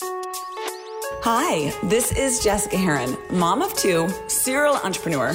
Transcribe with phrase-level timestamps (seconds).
[0.00, 5.32] Hi, this is Jessica Herrin, mom of two, serial entrepreneur,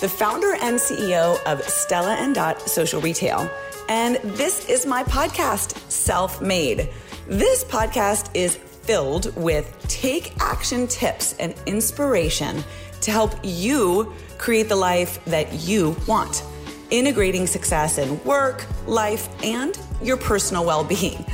[0.00, 3.50] the founder and CEO of Stella and Dot Social Retail.
[3.88, 6.88] And this is my podcast, Self Made.
[7.28, 12.64] This podcast is filled with take action tips and inspiration
[13.02, 16.42] to help you create the life that you want,
[16.90, 21.24] integrating success in work, life, and your personal well being.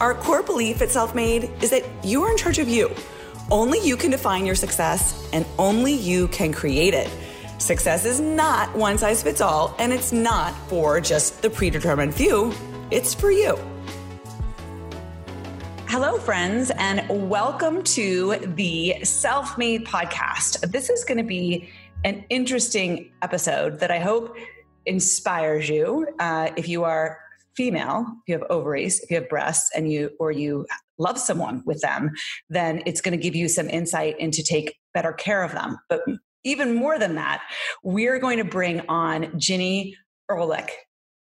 [0.00, 2.94] Our core belief at Self Made is that you are in charge of you.
[3.50, 7.10] Only you can define your success, and only you can create it.
[7.58, 12.54] Success is not one size fits all, and it's not for just the predetermined few,
[12.92, 13.58] it's for you.
[15.88, 20.70] Hello, friends, and welcome to the Self Made Podcast.
[20.70, 21.70] This is going to be
[22.04, 24.36] an interesting episode that I hope
[24.86, 26.06] inspires you.
[26.20, 27.18] Uh, if you are
[27.58, 30.64] female, if you have ovaries, if you have breasts, and you or you
[30.96, 32.12] love someone with them,
[32.48, 35.76] then it's going to give you some insight into take better care of them.
[35.88, 36.02] But
[36.44, 37.42] even more than that,
[37.82, 39.96] we're going to bring on Ginny
[40.30, 40.70] Ehrlich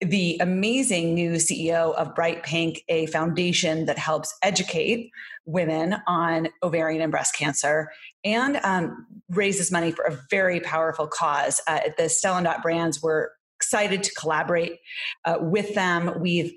[0.00, 5.10] the amazing new CEO of Bright Pink, a foundation that helps educate
[5.44, 7.88] women on ovarian and breast cancer
[8.24, 11.60] and um, raises money for a very powerful cause.
[11.68, 14.80] Uh, the Stella Dot brands were excited to collaborate
[15.24, 16.20] uh, with them.
[16.20, 16.52] We've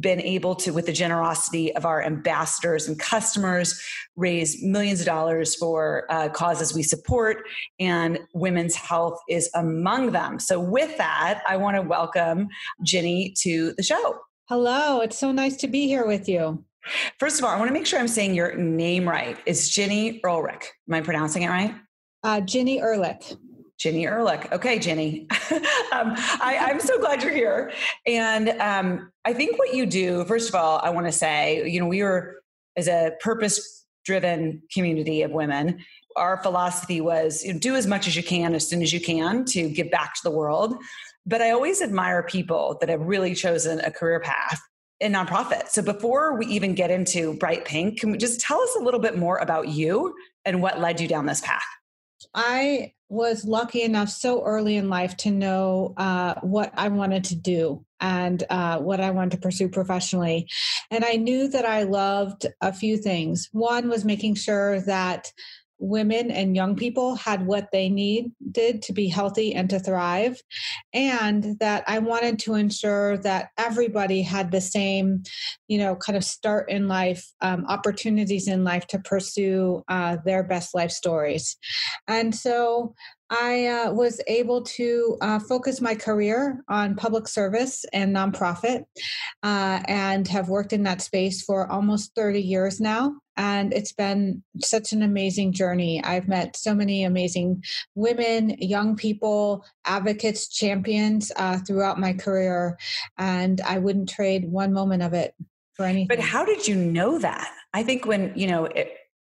[0.00, 3.80] been able to, with the generosity of our ambassadors and customers,
[4.16, 7.44] raise millions of dollars for uh, causes we support,
[7.78, 10.40] and women's health is among them.
[10.40, 12.48] So, with that, I want to welcome
[12.82, 14.18] Ginny to the show.
[14.48, 16.64] Hello, it's so nice to be here with you.
[17.18, 19.38] First of all, I want to make sure I'm saying your name right.
[19.46, 20.66] It's Ginny Ehrlich.
[20.88, 21.74] Am I pronouncing it right?
[22.24, 23.36] Uh, Ginny Ehrlich.
[23.78, 24.50] Ginny Ehrlich.
[24.52, 25.28] Okay, Jenny,
[25.92, 27.72] um, I, am so glad you're here.
[28.06, 31.78] And um, I think what you do, first of all, I want to say, you
[31.78, 32.42] know, we were
[32.76, 35.84] as a purpose driven community of women.
[36.16, 39.00] Our philosophy was you know, do as much as you can as soon as you
[39.00, 40.74] can to give back to the world.
[41.24, 44.60] But I always admire people that have really chosen a career path
[44.98, 45.68] in nonprofit.
[45.68, 48.98] So before we even get into Bright Pink, can we just tell us a little
[48.98, 50.14] bit more about you
[50.44, 51.62] and what led you down this path?
[52.34, 57.36] I was lucky enough so early in life to know uh, what I wanted to
[57.36, 60.48] do and uh, what I wanted to pursue professionally.
[60.90, 63.48] And I knew that I loved a few things.
[63.52, 65.32] One was making sure that
[65.78, 70.40] women and young people had what they needed to be healthy and to thrive.
[70.92, 75.22] And that i wanted to ensure that everybody had the same
[75.68, 80.42] you know kind of start in life um, opportunities in life to pursue uh, their
[80.42, 81.56] best life stories.
[82.06, 82.94] And so
[83.30, 88.84] I uh, was able to uh, focus my career on public service and nonprofit
[89.42, 93.16] uh, and have worked in that space for almost 30 years now.
[93.36, 96.02] And it's been such an amazing journey.
[96.02, 97.62] I've met so many amazing
[97.94, 102.78] women, young people, advocates, champions uh, throughout my career.
[103.18, 105.34] And I wouldn't trade one moment of it
[105.74, 106.08] for anything.
[106.08, 107.52] But how did you know that?
[107.74, 108.92] I think when, you know, it,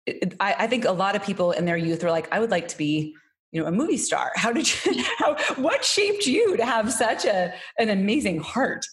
[0.06, 2.50] it, I, I think a lot of people in their youth are like, I would
[2.50, 3.14] like to be
[3.52, 4.32] you know a movie star.
[4.34, 8.84] How did you how what shaped you to have such a an amazing heart?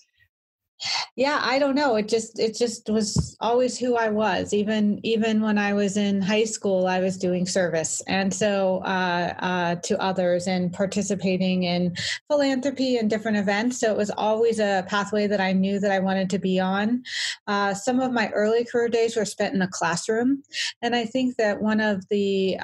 [1.18, 1.98] Yeah i don't know.
[1.98, 4.54] It just it just was always who i was.
[4.54, 8.02] Even even when i was in high school i was doing service.
[8.08, 11.96] And so uh, uh, to others and participating in
[12.30, 13.80] philanthropy and different events.
[13.80, 17.04] So it was always a pathway that i knew that i wanted to be on.
[17.48, 20.44] Uh, some of my early career days were spent in a classroom.
[20.82, 22.58] And i think that one of the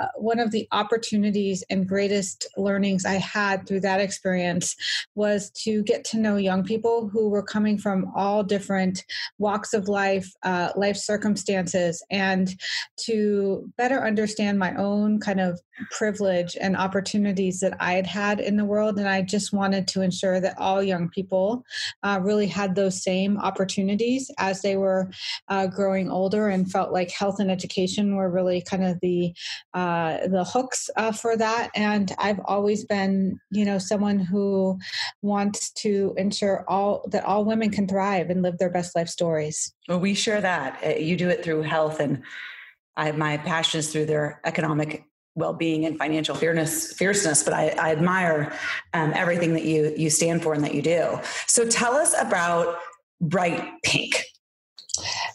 [0.00, 4.74] uh, one of the opportunities and greatest learnings I had through that experience
[5.14, 9.04] was to get to know young people who were coming from all different
[9.38, 12.54] walks of life, uh, life circumstances, and
[13.04, 15.60] to better understand my own kind of
[15.90, 18.98] privilege and opportunities that I had had in the world.
[18.98, 21.64] And I just wanted to ensure that all young people
[22.02, 25.10] uh, really had those same opportunities as they were
[25.48, 29.34] uh, growing older and felt like health and education were really kind of the
[29.74, 29.89] uh,
[30.28, 31.70] the hooks uh, for that.
[31.74, 34.78] And I've always been, you know, someone who
[35.22, 39.72] wants to ensure all that all women can thrive and live their best life stories.
[39.88, 40.80] Well, we share that.
[40.84, 42.22] Uh, you do it through health and
[42.96, 45.04] I, my passion is through their economic
[45.34, 48.52] well-being and financial fierceness, fierceness but I, I admire
[48.92, 51.18] um, everything that you you stand for and that you do.
[51.46, 52.78] So tell us about
[53.20, 54.24] Bright Pink.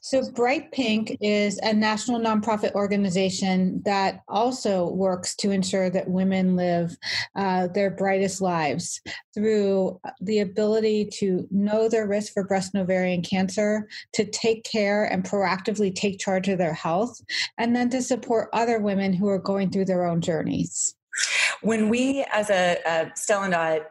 [0.06, 6.56] So, Bright Pink is a national nonprofit organization that also works to ensure that women
[6.56, 6.96] live
[7.36, 9.02] uh, their brightest lives
[9.34, 15.06] through the ability to know their risk for breast and ovarian cancer, to take care
[15.06, 17.20] and proactively take charge of their health,
[17.58, 20.94] and then to support other women who are going through their own journeys.
[21.64, 23.84] When we, as a, a Stellan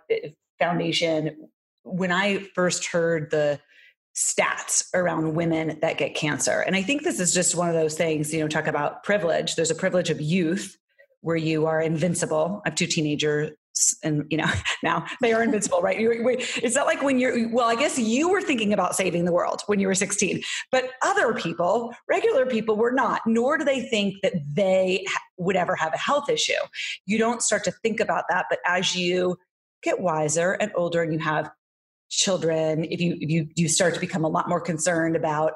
[0.61, 1.49] Foundation,
[1.83, 3.59] when I first heard the
[4.15, 6.61] stats around women that get cancer.
[6.61, 9.57] And I think this is just one of those things, you know, talk about privilege.
[9.57, 10.77] There's a privilege of youth
[11.21, 12.63] where you are invincible.
[12.65, 13.53] I have two teenagers
[14.03, 14.47] and you know
[14.83, 18.41] now they are invincible right it's not like when you're well i guess you were
[18.41, 22.93] thinking about saving the world when you were 16 but other people regular people were
[22.93, 25.05] not nor do they think that they
[25.39, 26.53] would ever have a health issue
[27.07, 29.37] you don't start to think about that but as you
[29.83, 31.51] get wiser and older and you have
[32.11, 35.53] children if you if you you start to become a lot more concerned about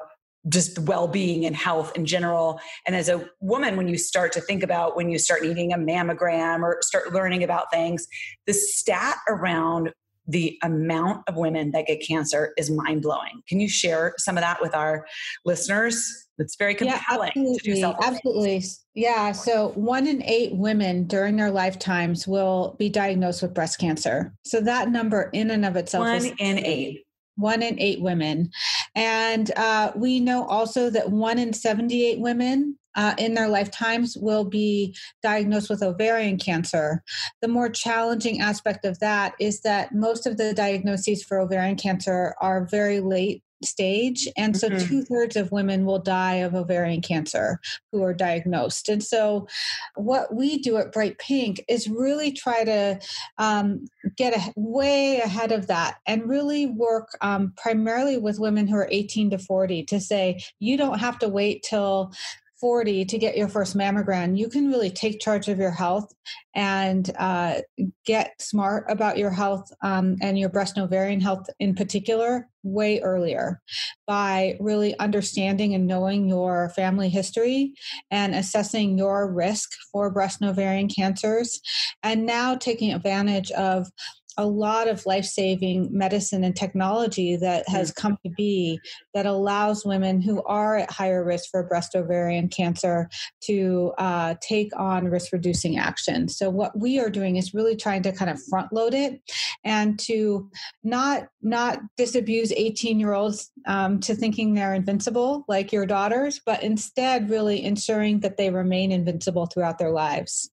[0.47, 2.59] just well-being and health in general.
[2.87, 5.77] And as a woman when you start to think about when you start needing a
[5.77, 8.07] mammogram or start learning about things
[8.45, 9.91] the stat around
[10.27, 13.41] the amount of women that get cancer is mind-blowing.
[13.47, 15.05] Can you share some of that with our
[15.43, 18.63] listeners it's very compelling yeah, absolutely, absolutely.
[18.95, 24.33] Yeah so one in eight women during their lifetimes will be diagnosed with breast cancer.
[24.45, 27.03] So that number in and of itself one is in eight.
[27.35, 28.51] One in eight women.
[28.95, 34.43] And uh, we know also that one in 78 women uh, in their lifetimes will
[34.43, 37.01] be diagnosed with ovarian cancer.
[37.41, 42.35] The more challenging aspect of that is that most of the diagnoses for ovarian cancer
[42.41, 44.27] are very late stage.
[44.37, 44.87] And so mm-hmm.
[44.87, 47.59] two thirds of women will die of ovarian cancer
[47.91, 48.89] who are diagnosed.
[48.89, 49.47] And so
[49.95, 52.99] what we do at Bright Pink is really try to
[53.37, 53.85] um,
[54.17, 58.87] get a, way ahead of that and really work um, primarily with women who are
[58.91, 62.13] 18 to 40 to say, you don't have to wait till
[62.59, 66.13] 40 to get your first mammogram, you can really take charge of your health
[66.55, 67.61] and uh,
[68.05, 72.99] get smart about your health um, and your breast and ovarian health in particular way
[72.99, 73.61] earlier
[74.07, 77.73] by really understanding and knowing your family history
[78.11, 81.61] and assessing your risk for breast and ovarian cancers.
[82.03, 83.89] And now taking advantage of
[84.37, 88.79] a lot of life saving medicine and technology that has come to be
[89.13, 93.09] that allows women who are at higher risk for breast ovarian cancer
[93.41, 96.29] to uh, take on risk reducing action.
[96.29, 99.19] So, what we are doing is really trying to kind of front load it
[99.63, 100.49] and to
[100.83, 106.63] not not disabuse 18 year olds um, to thinking they're invincible like your daughters, but
[106.63, 110.49] instead really ensuring that they remain invincible throughout their lives.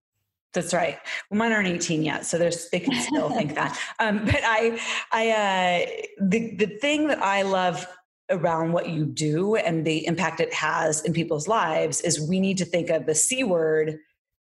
[0.56, 0.98] That's right.
[1.30, 3.78] Well, mine aren't 18 yet, so there's they can still think that.
[3.98, 4.80] Um, but I,
[5.12, 5.86] I, uh,
[6.18, 7.86] the the thing that I love
[8.30, 12.56] around what you do and the impact it has in people's lives is we need
[12.58, 13.98] to think of the c word.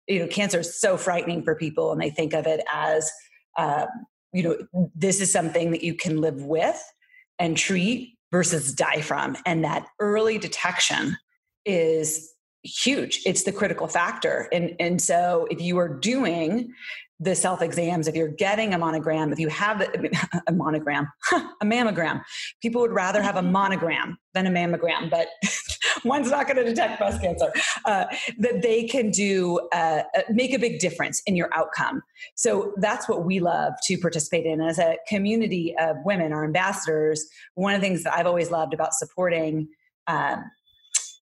[0.06, 3.10] You know, cancer is so frightening for people, and they think of it as,
[3.58, 3.86] uh,
[4.32, 6.80] you know, this is something that you can live with
[7.40, 11.16] and treat versus die from, and that early detection
[11.64, 12.33] is
[12.64, 13.20] huge.
[13.26, 14.48] It's the critical factor.
[14.52, 16.72] And, and so if you are doing
[17.20, 19.80] the self exams, if you're getting a monogram, if you have
[20.46, 22.22] a monogram, a mammogram,
[22.60, 23.52] people would rather have a mm-hmm.
[23.52, 25.28] monogram than a mammogram, but
[26.04, 27.52] one's not going to detect breast cancer.
[27.84, 28.06] Uh,
[28.38, 32.02] that they can do uh, uh, make a big difference in your outcome.
[32.34, 37.26] So that's what we love to participate in as a community of women, our ambassadors.
[37.54, 39.68] One of the things that I've always loved about supporting.
[40.06, 40.44] Um,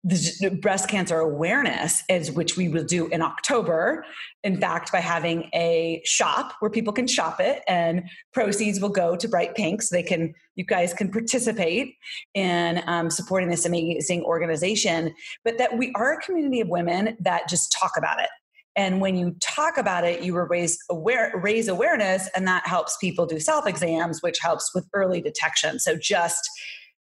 [0.05, 4.05] the breast cancer awareness is which we will do in october.
[4.45, 9.17] In fact by having a shop where people can shop it and proceeds will go
[9.17, 11.95] to bright pink so they can you guys can participate
[12.35, 15.15] in um, supporting this amazing organization.
[15.45, 18.31] But that we are a community of women that just talk about it.
[18.77, 23.27] And when you talk about it you raise aware raise awareness and that helps people
[23.27, 25.81] do self exams which helps with early detection.
[25.81, 26.49] So just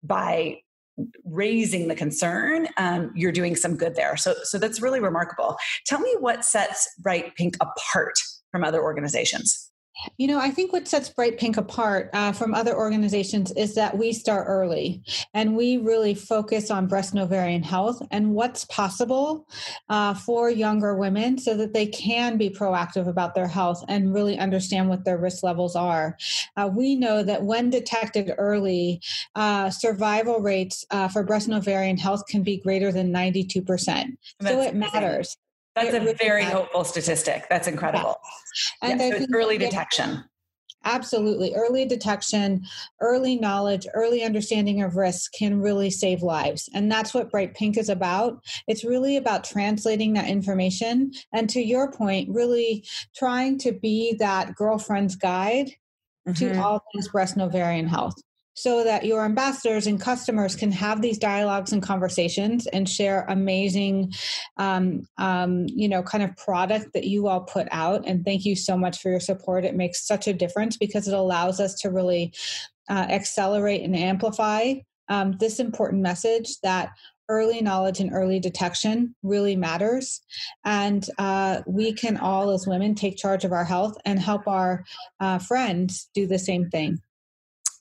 [0.04, 0.58] by
[1.26, 4.16] raising the concern, um, you're doing some good there.
[4.18, 5.58] So, so that's really remarkable.
[5.86, 8.14] Tell me what sets Bright Pink apart
[8.52, 9.72] from other organizations.
[10.18, 13.98] You know, I think what sets Bright Pink apart uh, from other organizations is that
[13.98, 15.02] we start early
[15.34, 19.48] and we really focus on breast and ovarian health and what's possible
[19.90, 24.38] uh, for younger women so that they can be proactive about their health and really
[24.38, 26.18] understand what their risk levels are.
[26.58, 29.02] Uh, we know that when detected early,
[29.36, 34.18] uh, survival rates uh, for breast and ovarian health can be greater than 92%.
[34.42, 35.38] so it matters.
[35.76, 37.46] That's a very hopeful statistic.
[37.50, 38.18] That's incredible.
[38.82, 38.90] Yeah.
[38.90, 40.24] And yeah, so it's early detection.
[40.86, 41.56] Absolutely.
[41.56, 42.66] Early detection,
[43.00, 46.70] early knowledge, early understanding of risk can really save lives.
[46.74, 48.44] And that's what Bright Pink is about.
[48.68, 51.14] It's really about translating that information.
[51.32, 55.70] And to your point, really trying to be that girlfriend's guide
[56.28, 56.34] mm-hmm.
[56.34, 58.16] to all things breast and ovarian health
[58.54, 64.14] so that your ambassadors and customers can have these dialogues and conversations and share amazing
[64.58, 68.56] um, um, you know kind of product that you all put out and thank you
[68.56, 71.90] so much for your support it makes such a difference because it allows us to
[71.90, 72.34] really
[72.90, 74.74] uh, accelerate and amplify
[75.10, 76.92] um, this important message that
[77.30, 80.22] early knowledge and early detection really matters.
[80.66, 84.84] And uh, we can all, as women, take charge of our health and help our
[85.20, 87.00] uh, friends do the same thing.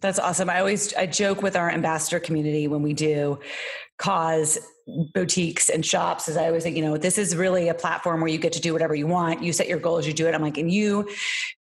[0.02, 0.50] That's awesome.
[0.50, 3.38] I always I joke with our ambassador community when we do
[3.99, 4.59] cause
[5.14, 8.28] boutiques and shops as I always think, you know, this is really a platform where
[8.28, 9.44] you get to do whatever you want.
[9.44, 10.35] You set your goals, you do it.
[10.35, 11.09] I'm like, and you,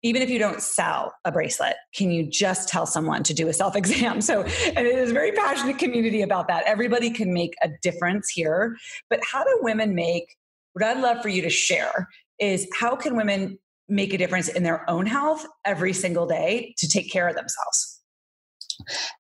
[0.04, 3.54] even if you don't sell a bracelet, can you just tell someone to do a
[3.54, 4.22] self exam?
[4.30, 6.64] So, and it is a very passionate community about that.
[6.66, 8.78] Everybody can make a difference here.
[9.10, 10.36] But how do women make
[10.74, 14.62] what I'd love for you to share is how can women make a difference in
[14.62, 17.89] their own health every single day to take care of themselves?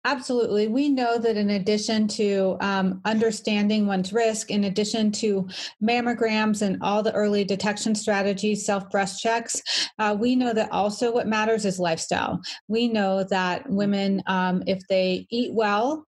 [0.05, 0.67] Absolutely.
[0.67, 5.47] We know that in addition to um, understanding one's risk, in addition to
[5.83, 9.61] mammograms and all the early detection strategies, self breast checks,
[9.99, 12.39] uh, we know that also what matters is lifestyle.
[12.67, 16.05] We know that women, um, if they eat well,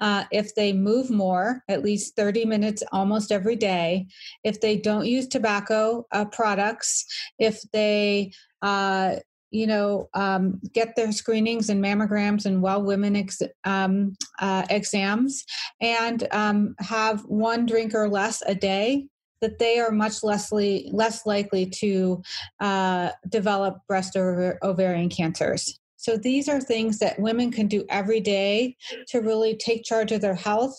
[0.00, 4.06] uh, if they move more, at least 30 minutes almost every day,
[4.44, 7.04] if they don't use tobacco uh, products,
[7.38, 9.16] if they uh,
[9.50, 15.44] you know, um, get their screenings and mammograms and well women ex- um, uh, exams
[15.80, 19.06] and um, have one drink or less a day,
[19.40, 22.22] that they are much less, li- less likely to
[22.60, 25.78] uh, develop breast or ovarian cancers.
[26.00, 28.76] So these are things that women can do every day
[29.08, 30.76] to really take charge of their health,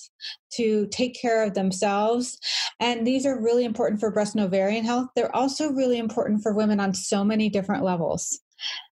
[0.54, 2.40] to take care of themselves.
[2.80, 5.08] And these are really important for breast and ovarian health.
[5.16, 8.40] They're also really important for women on so many different levels.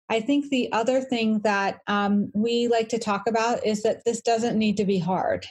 [0.09, 4.21] I think the other thing that um, we like to talk about is that this
[4.21, 5.45] doesn't need to be hard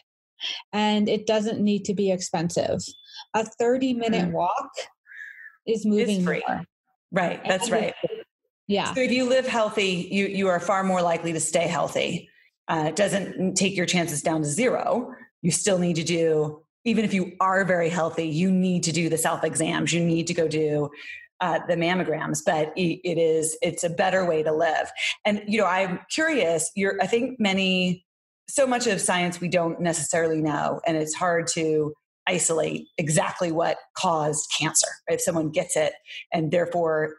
[0.72, 2.80] and it doesn't need to be expensive.
[3.34, 4.32] A 30 minute mm.
[4.32, 4.70] walk
[5.66, 6.42] is moving free.
[6.48, 6.62] More.
[7.12, 7.94] Right, that's right.
[8.66, 8.92] Yeah.
[8.94, 12.28] So if you live healthy, you, you are far more likely to stay healthy.
[12.68, 15.12] Uh, it doesn't take your chances down to zero.
[15.42, 19.08] You still need to do, even if you are very healthy, you need to do
[19.08, 19.92] the self exams.
[19.92, 20.90] You need to go do
[21.40, 24.90] uh, the mammograms, but it is it's a better way to live.
[25.24, 26.70] And you know, I'm curious.
[26.74, 28.04] You're, I think many,
[28.48, 31.92] so much of science we don't necessarily know, and it's hard to
[32.26, 34.88] isolate exactly what caused cancer.
[35.08, 35.92] If someone gets it,
[36.32, 37.14] and therefore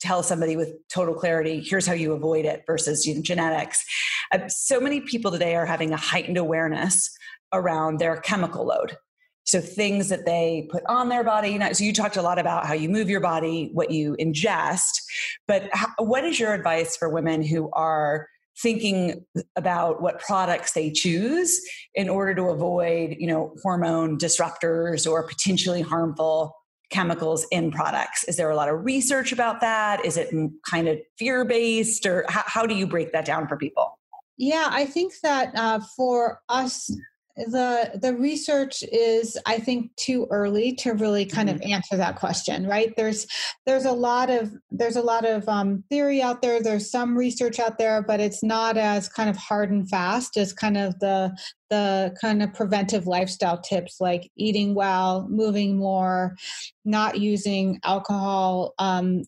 [0.00, 3.84] tell somebody with total clarity, here's how you avoid it versus genetics.
[4.32, 7.08] Uh, so many people today are having a heightened awareness
[7.52, 8.96] around their chemical load
[9.44, 12.38] so things that they put on their body you know so you talked a lot
[12.38, 15.02] about how you move your body what you ingest
[15.46, 19.24] but how, what is your advice for women who are thinking
[19.56, 21.60] about what products they choose
[21.94, 26.54] in order to avoid you know hormone disruptors or potentially harmful
[26.90, 28.22] chemicals in products?
[28.24, 30.04] Is there a lot of research about that?
[30.04, 30.30] Is it
[30.68, 33.98] kind of fear based or how, how do you break that down for people?
[34.38, 36.90] Yeah i think that uh, for us
[37.36, 41.72] the the research is i think too early to really kind of mm-hmm.
[41.72, 43.26] answer that question right there's
[43.64, 47.58] there's a lot of there's a lot of um, theory out there there's some research
[47.58, 51.34] out there but it's not as kind of hard and fast as kind of the
[51.70, 56.36] the kind of preventive lifestyle tips like eating well moving more
[56.84, 59.22] not using alcohol um,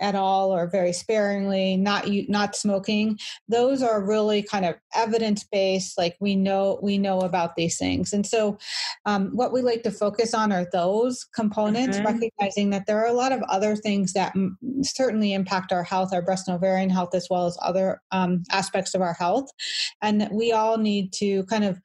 [0.00, 5.96] at all or very sparingly not not smoking those are really kind of evidence based
[5.98, 8.12] like we know we know about these things.
[8.12, 8.58] And so
[9.06, 12.06] um, what we like to focus on are those components mm-hmm.
[12.06, 16.12] recognizing that there are a lot of other things that m- certainly impact our health
[16.12, 19.50] our breast and ovarian health as well as other um, aspects of our health.
[20.02, 21.80] And that we all need to kind of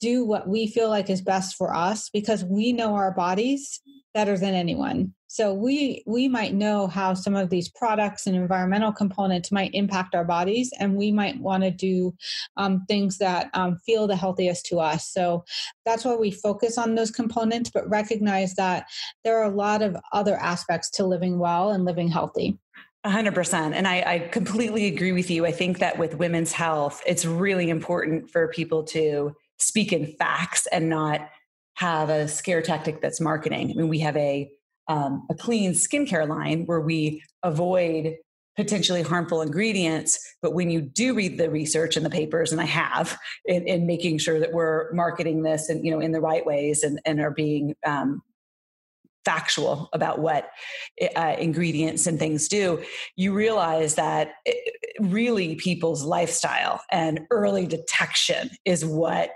[0.00, 3.80] do what we feel like is best for us because we know our bodies
[4.12, 8.92] better than anyone so we we might know how some of these products and environmental
[8.92, 12.14] components might impact our bodies, and we might want to do
[12.56, 15.08] um, things that um, feel the healthiest to us.
[15.08, 15.44] So
[15.84, 18.86] that's why we focus on those components, but recognize that
[19.24, 22.58] there are a lot of other aspects to living well and living healthy.
[23.04, 23.72] 100%.
[23.72, 25.46] And I, I, completely agree with you.
[25.46, 30.66] I think that with women's health, it's really important for people to speak in facts
[30.72, 31.28] and not
[31.74, 33.70] have a scare tactic that's marketing.
[33.70, 34.50] I mean, we have a
[34.88, 38.16] um, a clean skincare line where we avoid
[38.56, 40.18] potentially harmful ingredients.
[40.40, 43.86] But when you do read the research and the papers, and I have, in, in
[43.86, 47.20] making sure that we're marketing this and you know in the right ways and, and
[47.20, 48.22] are being um,
[49.26, 50.50] factual about what
[51.16, 52.82] uh, ingredients and things do,
[53.16, 59.30] you realize that it, really people's lifestyle and early detection is what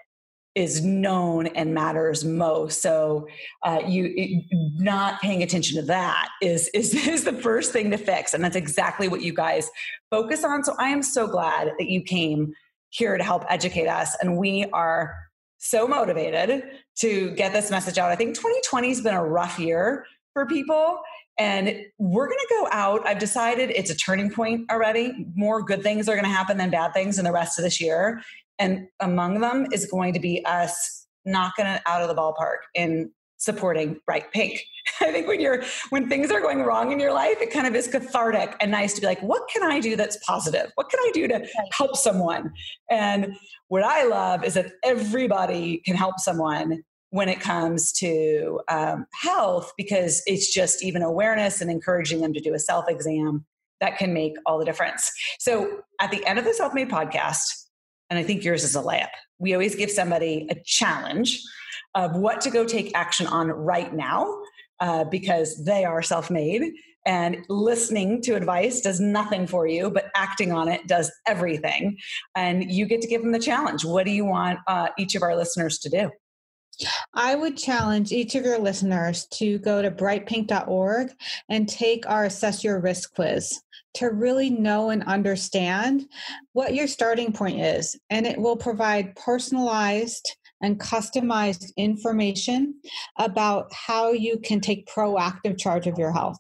[0.55, 2.83] is known and matters most.
[2.83, 3.29] So
[3.65, 4.45] uh, you it,
[4.77, 8.57] not paying attention to that is, is is the first thing to fix, and that's
[8.57, 9.71] exactly what you guys
[10.11, 10.65] focus on.
[10.65, 12.53] So I am so glad that you came
[12.91, 15.17] here to help educate us, and we are
[15.59, 16.65] so motivated
[16.97, 18.11] to get this message out.
[18.11, 21.01] I think 2020 has been a rough year for people.
[21.39, 23.07] And we're going to go out.
[23.07, 25.27] I've decided it's a turning point already.
[25.35, 27.81] More good things are going to happen than bad things in the rest of this
[27.81, 28.21] year.
[28.61, 33.11] And among them is going to be us knocking it out of the ballpark in
[33.39, 34.63] supporting bright pink.
[35.01, 37.75] I think when you're when things are going wrong in your life, it kind of
[37.75, 40.71] is cathartic and nice to be like, what can I do that's positive?
[40.75, 42.53] What can I do to help someone?
[42.91, 43.35] And
[43.69, 49.73] what I love is that everybody can help someone when it comes to um, health
[49.77, 53.45] because it's just even awareness and encouraging them to do a self exam
[53.81, 55.11] that can make all the difference.
[55.39, 57.41] So at the end of the Self Made podcast,
[58.11, 61.41] and I think yours is a layup, we always give somebody a challenge
[61.95, 64.43] of what to go take action on right now
[64.81, 66.73] uh, because they are self made.
[67.07, 71.97] And listening to advice does nothing for you, but acting on it does everything.
[72.35, 73.87] And you get to give them the challenge.
[73.87, 76.11] What do you want uh, each of our listeners to do?
[77.15, 81.13] I would challenge each of your listeners to go to brightpink.org
[81.49, 83.61] and take our Assess Your Risk quiz
[83.95, 86.07] to really know and understand
[86.53, 87.99] what your starting point is.
[88.09, 92.75] And it will provide personalized and customized information
[93.19, 96.39] about how you can take proactive charge of your health.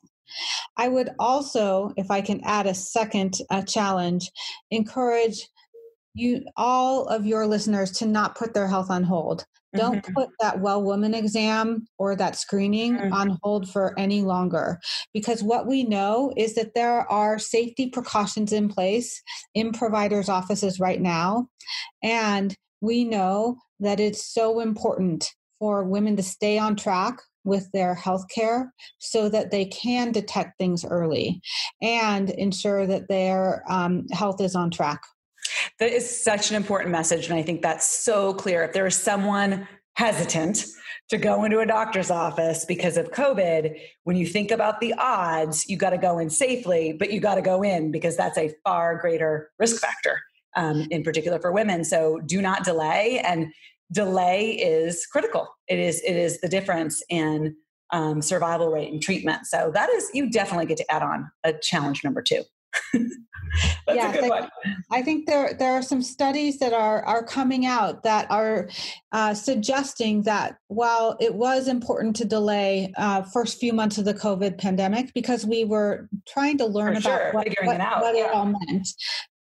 [0.77, 4.31] I would also, if I can add a second uh, challenge,
[4.71, 5.49] encourage
[6.15, 9.45] you all of your listeners to not put their health on hold.
[9.75, 10.15] Don't mm-hmm.
[10.15, 13.13] put that well woman exam or that screening mm-hmm.
[13.13, 14.81] on hold for any longer
[15.15, 19.23] because what we know is that there are safety precautions in place
[19.55, 21.49] in providers' offices right now.
[22.03, 27.95] And we know that it's so important for women to stay on track with their
[27.95, 31.41] health care so that they can detect things early
[31.81, 35.01] and ensure that their um, health is on track
[35.79, 37.29] that is such an important message.
[37.29, 38.65] And I think that's so clear.
[38.65, 40.65] If there is someone hesitant
[41.11, 45.69] to go into a doctor's office because of COVID, when you think about the odds,
[45.69, 48.55] you got to go in safely, but you got to go in because that's a
[48.65, 50.21] far greater risk factor,
[50.57, 51.85] um, in particular for women.
[51.85, 53.21] So do not delay.
[53.25, 53.53] And
[53.93, 55.49] delay is critical.
[55.67, 57.57] It is, it is the difference in
[57.93, 59.47] um, survival rate and treatment.
[59.47, 62.45] So that is, you definitely get to add on a challenge number two.
[63.87, 64.49] That's yeah, a good one.
[64.93, 68.69] I think there there are some studies that are are coming out that are
[69.13, 74.15] uh, suggesting that while it was important to delay uh, first few months of the
[74.15, 77.33] COVID pandemic because we were trying to learn For about sure.
[77.33, 78.03] what, Figuring what, it, out.
[78.03, 78.27] what yeah.
[78.27, 78.89] it all meant,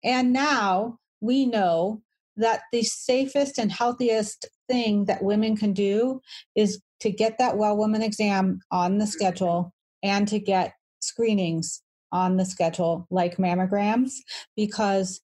[0.03, 2.03] and now we know
[2.37, 6.23] that the safest and healthiest thing that women can do
[6.57, 12.37] is to get that well woman exam on the schedule and to get screenings on
[12.37, 14.13] the schedule like mammograms
[14.57, 15.21] because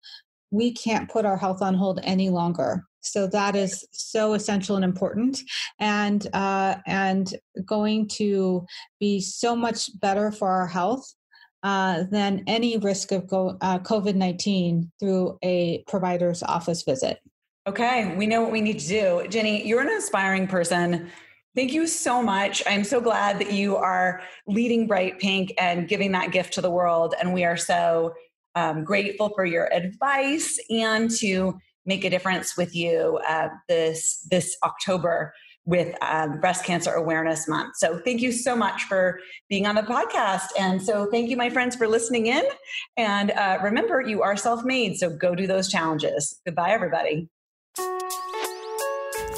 [0.51, 2.85] we can't put our health on hold any longer.
[3.01, 5.41] So that is so essential and important.
[5.79, 7.33] And uh, and
[7.65, 8.67] going to
[8.99, 11.15] be so much better for our health
[11.63, 17.19] uh, than any risk of go, uh, covid-19 through a provider's office visit.
[17.67, 19.27] Okay we know what we need to do.
[19.29, 21.11] Jenny you're an inspiring person
[21.57, 22.63] Thank you so much.
[22.67, 26.71] I'm so glad that you are leading Bright Pink and giving that gift to the
[26.71, 27.15] world.
[27.19, 28.13] And we are so
[28.55, 34.55] um, grateful for your advice and to make a difference with you uh, this this
[34.65, 35.33] October
[35.65, 37.77] with um, Breast Cancer Awareness Month.
[37.77, 40.49] So thank you so much for being on the podcast.
[40.59, 42.45] And so thank you, my friends, for listening in.
[42.99, 44.99] And uh, remember, you are self made.
[44.99, 46.39] So go do those challenges.
[46.45, 47.31] Goodbye, everybody.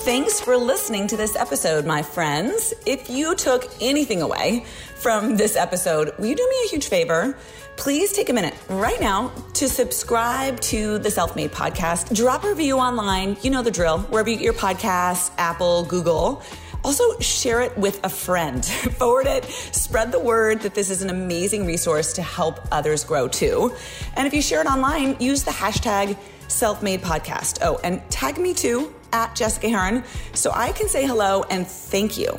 [0.04, 2.72] Thanks for listening to this episode, my friends.
[2.86, 7.36] If you took anything away from this episode, will you do me a huge favor?
[7.76, 12.14] Please take a minute right now to subscribe to the Self Made Podcast.
[12.14, 13.36] Drop a review online.
[13.42, 16.42] You know the drill, wherever you get your podcasts, Apple, Google.
[16.84, 18.64] Also, share it with a friend.
[18.98, 23.28] Forward it, spread the word that this is an amazing resource to help others grow
[23.28, 23.74] too.
[24.16, 27.58] And if you share it online, use the hashtag self made podcast.
[27.62, 30.04] Oh, and tag me too at Jessica Herrin.
[30.34, 32.38] So I can say hello and thank you